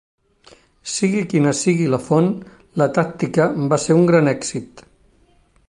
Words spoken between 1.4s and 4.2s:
sigui la font, la tàctica va ser un